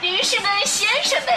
[0.00, 1.34] 女士们、先生们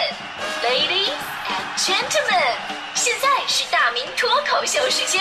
[0.62, 1.10] ，Ladies
[1.48, 2.54] and Gentlemen，
[2.94, 5.20] 现在是大明脱口秀时间，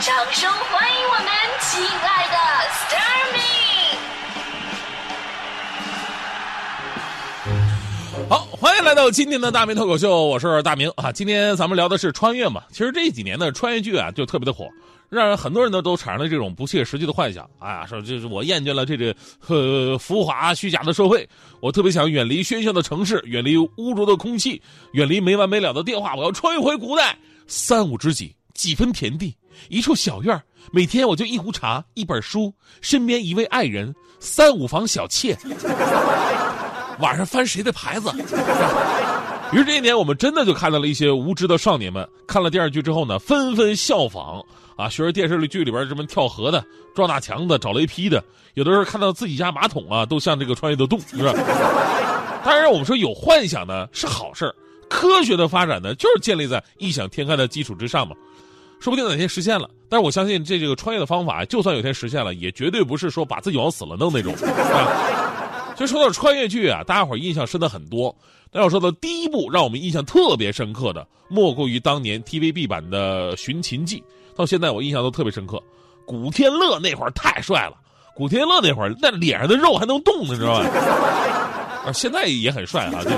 [0.00, 1.26] 掌声欢迎我们
[1.60, 2.36] 亲爱的
[2.72, 3.40] s t a r m y
[8.28, 11.12] 好，欢迎来到今天的大明脱口秀，我是大明啊。
[11.12, 12.60] 今天咱们聊的是穿越嘛。
[12.72, 14.68] 其实这几年的穿越剧啊，就特别的火，
[15.14, 17.48] 让人很多人呢都产生了这种不切实际的幻想。
[17.60, 19.14] 哎呀，说这是我厌倦了这个
[19.46, 21.26] 呃浮华虚假的社会，
[21.60, 24.60] 我特别想远离喧嚣的城市，远离污浊的空气，
[24.92, 27.16] 远离没完没了的电话，我要穿越回古代。
[27.46, 29.36] 三五知己，几分田地，
[29.68, 35.36] 一处小院每天我就一壶茶，一本书，身边一位爱人，三五房小妾。
[37.00, 38.10] 晚上翻谁的牌子？
[39.52, 44.42] 于是这一年，我们真的就看到了一些无知的少年们，看了电视剧之后呢，纷纷效仿
[44.76, 46.64] 啊，学着电视剧里边什么跳河的、
[46.94, 48.22] 撞大墙的、找雷劈的，
[48.54, 51.32] 有的时候看到自己家马桶啊，都像这个穿越的洞，是吧？
[52.44, 54.54] 当然，我们说有幻想呢是好事儿，
[54.88, 58.14] 科学的发展呢就是建立在异想天开的基础之上嘛，
[58.80, 59.70] 说不定哪天实现了。
[59.88, 65.72] 但是我相信这这个穿越的方法，就算有天实现了，也绝对不是说把自己往死了弄那种，是吧？
[65.76, 68.14] 其实说到穿越剧啊，大家伙印象深的很多。
[68.60, 73.98] 要说到第一部让我们印象特别深刻的，莫过于当年 TVB 版的《寻秦记》，
[74.36, 75.62] 到现在我印象都特别深刻。
[76.06, 77.76] 古天乐那会儿太帅了，
[78.14, 80.68] 古天乐那会儿那脸上的肉还能动呢，知道吧？
[81.86, 83.16] 啊，现在也很帅啊，就是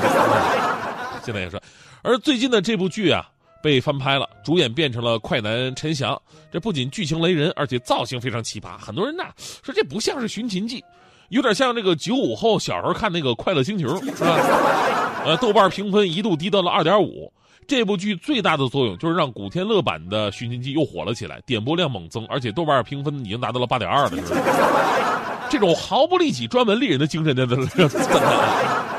[1.25, 1.61] 现在也帅。
[2.03, 3.29] 而最近的这部剧啊
[3.63, 6.21] 被翻拍了，主演变成了快男陈翔。
[6.51, 8.79] 这不仅剧情雷人，而且造型非常奇葩。
[8.79, 9.25] 很多人呐
[9.63, 10.81] 说这不像是《寻秦记》。
[11.29, 14.39] 有点像那个九五后小时候看那个《快乐星球》，是吧？
[15.27, 17.33] 呃，豆瓣评分一度低到了二点五。
[17.67, 24.13] 这部剧最大的作用就是让古天乐版的《寻秦记》又火了起来，点播量猛增，而且豆瓣评分已经达到了八点二了。
[25.51, 27.89] 这种毫不利己、专门利人的精神，真的是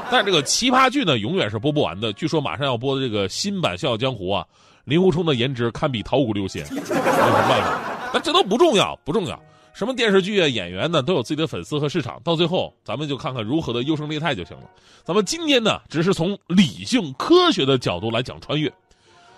[0.09, 2.11] 但是这个奇葩剧呢，永远是播不完的。
[2.13, 4.45] 据说马上要播的这个新版《笑傲江湖》啊，
[4.83, 7.01] 令狐冲的颜值堪比桃谷六仙，有什么
[7.49, 7.79] 办法？
[8.13, 9.37] 但这都不重要，不重要。
[9.77, 14.63] 什么电视剧啊，演员呢都有自己的粉丝和市场，到最后咱们就看看如何的优胜劣汰就行了。
[15.05, 18.73] 咱们今天呢，只是从理性科学的角度来讲穿越。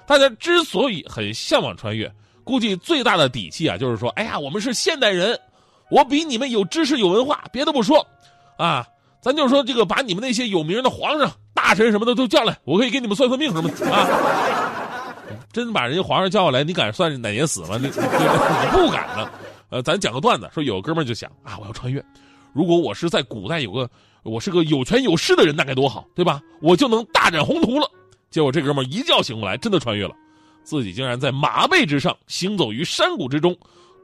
[0.08, 2.10] 大家之所以很向往穿越，
[2.46, 5.38] 估计最大的底气啊，就是说，哎呀，我们是现代人，
[5.92, 8.08] 我比你们有知识有文化，别的不说，
[8.56, 8.88] 啊，
[9.20, 14.08] 咱就说这个，把你们那些有名的皇上、大臣什么的都叫来，我可以给你们算算命什么的啊。
[15.52, 17.78] 真把人家皇上叫过来，你敢算哪年死吗？
[17.78, 19.30] 你你不敢呢。
[19.70, 22.04] 呃，咱讲个段子，说有个哥们就想啊，我要穿越，
[22.54, 23.90] 如果我是在古代有个，
[24.24, 26.42] 我是个有权有势的人，那该多好，对吧？
[26.62, 27.90] 我就能大展宏图了。
[28.32, 30.16] 结果这哥们一觉醒过来，真的穿越了，
[30.64, 33.56] 自己竟然在马背之上行走于山谷之中，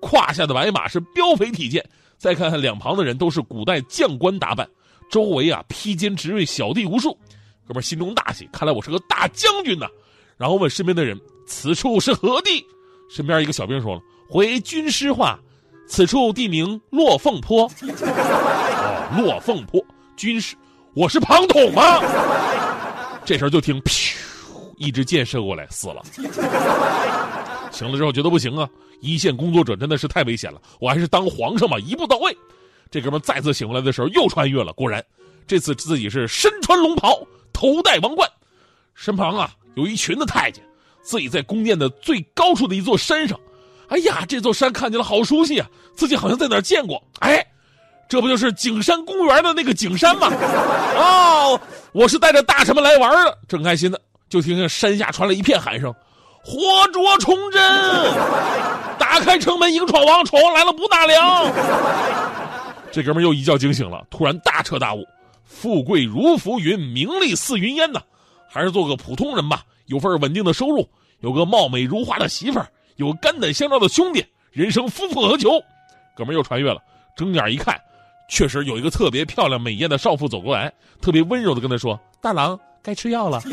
[0.01, 1.83] 胯下的白马是膘肥体健。
[2.17, 4.67] 再看看两旁的人，都是古代将官打扮，
[5.09, 7.17] 周围啊披坚执锐小弟无数。
[7.67, 9.87] 哥们心中大喜，看来我是个大将军呐。
[10.37, 12.65] 然后问身边的人：“此处是何地？”
[13.09, 15.39] 身边一个小兵说了：“回军师话。”
[15.87, 19.83] 此处地名落凤坡，哦，落凤坡，
[20.17, 20.55] 军事，
[20.93, 22.01] 我是庞统吗？
[23.23, 24.15] 这时候就听，噗，
[24.77, 26.01] 一支箭射过来，死了。
[27.71, 28.67] 醒了之后觉得不行啊，
[28.99, 32.35] 一线工作者真的是太危险了，我还是当皇上吧，一步到位。
[32.89, 35.03] 这哥们再次醒过来的时候又穿越了，果然，
[35.45, 37.19] 这次自己是身穿龙袍，
[37.53, 38.29] 头戴王冠，
[38.95, 40.63] 身旁啊有一群的太监，
[41.03, 43.39] 自己在宫殿的最高处的一座山上。
[43.89, 47.01] 哎呀，这座山看起来好熟悉啊，自己好像在哪儿见过。
[47.19, 47.45] 哎，
[48.09, 50.31] 这不就是景山公园的那个景山吗？
[50.97, 51.59] 哦，
[51.91, 53.97] 我是带着大臣们来玩的，正开心呢，
[54.29, 55.93] 就听见山下传来一片喊声
[56.43, 56.59] ：“活
[56.91, 57.61] 捉崇祯！
[58.97, 61.51] 打开城门迎闯王，闯王来了不纳粮。
[62.91, 65.05] ”这哥们又一觉惊醒了，突然大彻大悟：
[65.43, 68.01] 富贵如浮云，名利似云烟呐，
[68.49, 70.87] 还是做个普通人吧，有份稳定的收入，
[71.19, 72.67] 有个貌美如花的媳妇儿。
[72.95, 75.49] 有肝胆相照的兄弟，人生夫复何求？
[76.15, 76.81] 哥们又穿越了，
[77.15, 77.79] 睁眼一看，
[78.29, 83.41] 确实有一个特别漂亮美艳的少妇走过来，特别温柔的跟他说：“大郎，该吃药了。”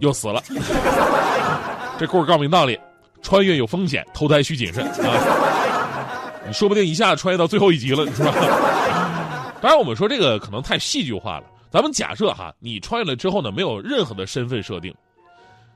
[0.00, 0.42] 又死了。
[1.98, 2.78] 这故事告诉你道理：
[3.22, 6.20] 穿越有风险，投胎需谨慎啊！
[6.46, 8.32] 你说不定一下穿越到最后一集了，是吧？
[9.62, 11.44] 当然，我们说这个可能太戏剧化了。
[11.70, 14.94] 咱们假设哈，你穿越了之后呢，没有任何的身份设定。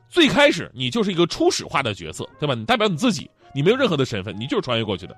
[0.09, 2.55] 最开始你就是一个初始化的角色，对吧？
[2.55, 5.17] 你代表你自己，你没有任何的身份，你就是穿越过去的。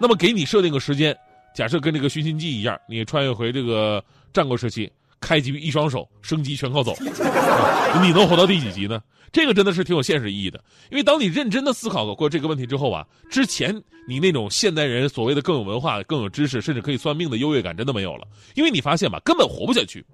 [0.00, 1.16] 那么给你设定个时间，
[1.54, 4.02] 假设跟这个《寻秦记》一样，你穿越回这个
[4.32, 4.90] 战国时期，
[5.20, 6.94] 开局一双手，升级全靠走。
[8.02, 9.00] 你能活到第几集呢？
[9.30, 10.62] 这个真的是挺有现实意义的。
[10.90, 13.74] 因为当你认真的思考过这个问题之后啊，之前
[14.08, 18.26] 你那种现代人所谓的更有文化、更有知识，甚至可以算命的优越感真的没有了。
[18.54, 20.04] 因为你发现吧，根本活不下去。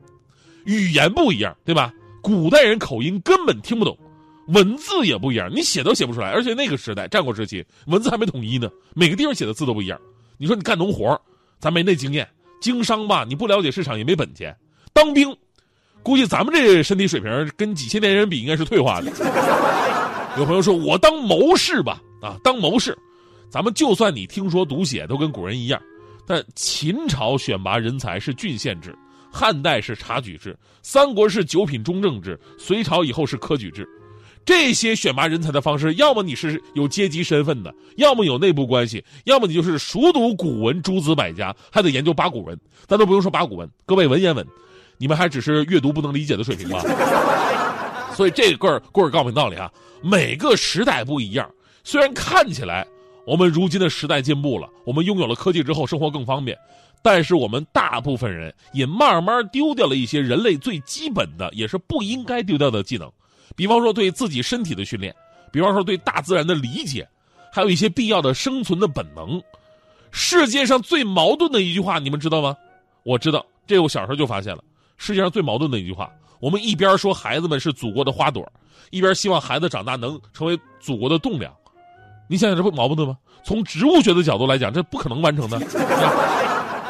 [0.65, 1.93] 语言不一样，对吧？
[2.23, 3.97] 古代人口音根本听不懂，
[4.53, 6.31] 文字也不一样，你写都写不出来。
[6.31, 9.99] 而且那个时代，战国时期，文字还没统一呢，每个地方写的字都不一样。
[10.39, 11.21] 你说你干农活，
[11.59, 12.25] 咱没那经验；
[12.61, 14.53] 经商吧，你不了解市场也没本钱；
[14.93, 15.37] 当兵。
[16.03, 19.13] 估计咱们这身体水平跟几千年人比，应该是退化的。
[20.39, 22.97] 有朋友说：“我当谋士吧，啊，当谋士。”
[23.51, 25.79] 咱们就算你听说读写都跟古人一样，
[26.27, 28.97] 但秦朝选拔人才是郡县制，
[29.31, 33.87] 汉代是察举制，三国是九品中正制，隋朝以后是科举制。
[34.45, 42.59] 这些选拔人才的方式，要么你是有阶级身份的，要么有内部关系，要么你就是熟读古文诸子百家，还得研究八股文。
[42.87, 44.45] 咱都不用说八股文，各位文言文。
[44.99, 46.83] 你们还只是阅读不能理解的水平吧？
[48.15, 49.71] 所以这个儿故事告诉你道理啊，
[50.03, 51.49] 每个时代不一样。
[51.85, 52.87] 虽然看起来
[53.25, 56.59] 我们如今的时代进步了，我们拥有了科技之后生活更方便，
[57.03, 63.11] 但是我们大部分人也慢慢丢掉了一些人类最基本的，也是不应该丢掉的技能。
[63.57, 65.15] 比方说对自己身体的训练，
[65.53, 67.07] 比方说对大自然的理解，
[67.53, 69.41] 还有一些必要的生存的本能。
[70.11, 72.57] 世界上最矛盾的一句话，你们知道吗？
[73.03, 74.63] 我知道，这我小时候就发现了。
[74.97, 76.11] 世界上最矛盾的一句话，
[76.41, 78.47] 我们一边说孩子们是祖国的花朵，
[78.91, 81.53] 一边希望孩子长大能成为祖国的栋梁。
[82.29, 83.17] 你想想，这不矛盾吗？
[83.43, 85.59] 从植物学的角度来讲，这不可能完成的。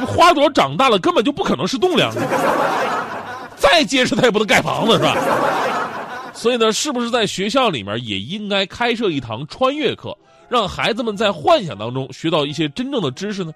[0.06, 2.12] 花朵长大了，根本就不可能是栋梁。
[3.56, 5.14] 再结实，它也不能盖房子，是吧？
[6.32, 10.16] 所以呢，是不是在学校里面也应该开设一堂穿越课，
[10.48, 13.52] 让孩子们在幻想当中学到一些真正的知识呢？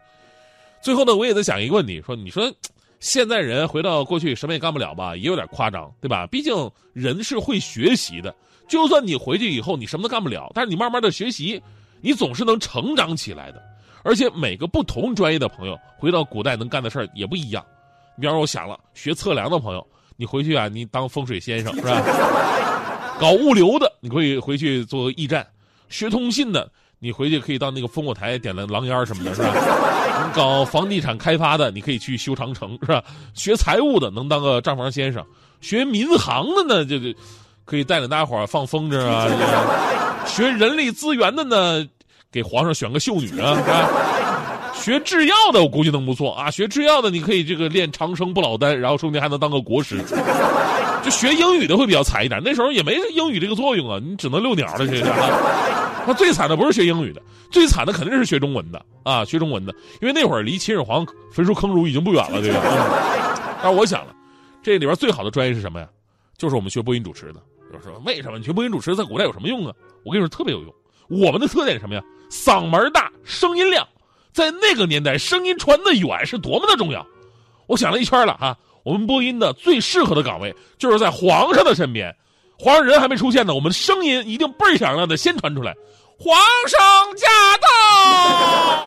[0.83, 2.53] 最后呢，我也在想一个问题：说，你说。
[3.01, 6.27] 现在人回到过去什么也干不了吧，也有点夸张，对吧？
[6.27, 8.35] 毕竟人是会学习的，
[8.67, 11.63] 就算你回去以后你什么都干不了，但是你慢慢的学习，
[12.01, 13.63] 你总是能成长起来的。
[14.05, 17.63] 而且每个不同专业的朋友回到古代能干的事儿也不一样。
[18.19, 19.87] 比方说，我想了，学测量的朋友，
[20.17, 22.01] 你回去啊，你当风水先生是吧？
[23.19, 25.43] 搞物流的，你可以回去做驿站；
[25.89, 26.71] 学通信的。
[27.01, 29.51] 你回去可以到那个烽火台点了狼烟什么的，是吧？
[30.35, 33.05] 搞房地产开发的，你可以去修长城，是吧？
[33.35, 35.23] 学财务的能当个账房先生，
[35.61, 37.13] 学民航的呢，就就
[37.67, 39.29] 可以带领大家伙放风筝啊。
[40.25, 41.87] 学人力资源的呢，
[42.33, 43.91] 给皇上选个秀女啊，是吧？
[44.73, 46.51] 学制药的我估计能不错啊。
[46.51, 50.03] 学制药的你可以这个练长生不老丹，然后说不定还能当个国师。
[51.05, 55.05] 就学英语的会比较惨一点，那时候也没英语这个作用啊，你只能遛鸟了，这是。
[56.07, 59.25] 他最惨的不是学英语的，最惨的肯定是学中文的啊！
[59.25, 62.61] 学中文的，因为那会儿离秦始皇焚书坑儒已经不远了，对吧？
[63.63, 64.15] 但是我想了，
[64.63, 65.89] 这里边最好的专业是什么呀？
[66.37, 67.41] 就是我们学播音主持的。
[67.73, 69.73] 有人说为什么你学播音主持在古代有什么用啊？
[70.05, 70.75] 我跟你说特别有用。
[71.09, 72.03] 我们的特点是什么呀？
[72.31, 73.87] 嗓门大，声音亮，
[74.31, 77.07] 在那个年代，声音传得远是多么的重要。
[77.67, 78.55] 我想了一圈了哈，
[78.85, 82.15] 我们播音的最适合的岗位就是在皇上的身边。
[82.57, 85.75] 皇上人还没出现呢，我们的声音一定倍儿响亮的先传出来。
[86.19, 86.37] 皇
[86.69, 86.79] 上
[87.17, 87.27] 驾
[87.61, 88.87] 到。